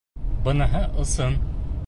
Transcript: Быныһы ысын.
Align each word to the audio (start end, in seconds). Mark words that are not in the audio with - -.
Быныһы 0.47 0.81
ысын. 1.05 1.39